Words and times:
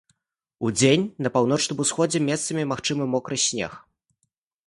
Удзень 0.67 1.03
на 1.25 1.31
паўночным 1.35 1.83
усходзе 1.85 2.19
месцамі 2.29 2.63
магчымы 2.71 3.03
мокры 3.13 3.35
снег. 3.47 3.71